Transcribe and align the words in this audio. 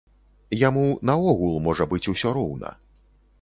Яму 0.61 0.85
наогул 1.09 1.53
можа 1.67 1.87
быць 1.93 2.03
усё 2.15 2.33
роўна. 2.39 2.73